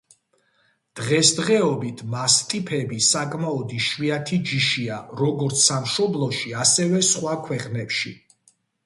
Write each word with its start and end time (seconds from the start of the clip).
დღესდღეობით 0.99 1.99
მასტიფები 2.13 2.97
საკმაოდ 3.07 3.75
იშვიათი 3.81 4.39
ჯიშია 4.53 4.97
როგორც 5.21 5.67
სამშობლოში, 5.67 6.55
ასევე 6.63 7.03
სხვა 7.11 7.37
ქვეყნებში. 7.51 8.15